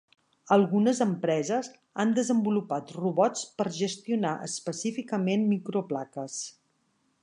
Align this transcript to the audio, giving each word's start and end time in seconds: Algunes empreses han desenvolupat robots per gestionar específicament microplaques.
Algunes 0.55 1.01
empreses 1.05 1.69
han 2.05 2.15
desenvolupat 2.21 2.95
robots 2.97 3.47
per 3.61 3.69
gestionar 3.79 4.35
específicament 4.51 5.49
microplaques. 5.55 6.45